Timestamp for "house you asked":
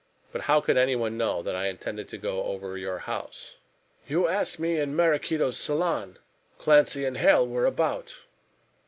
2.97-4.57